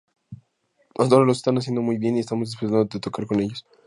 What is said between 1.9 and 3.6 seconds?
bien y estamos disfrutando de tocar con